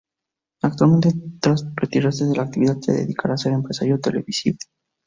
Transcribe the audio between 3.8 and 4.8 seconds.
televisivo.